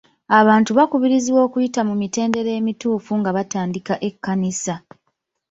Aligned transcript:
Abantu 0.39 0.71
bakubirizibwa 0.77 1.41
okuyita 1.47 1.81
mu 1.89 1.93
mitendera 2.01 2.51
emituufu 2.59 3.11
nga 3.19 3.29
batandika 3.37 3.93
ekkanisa, 4.07 4.75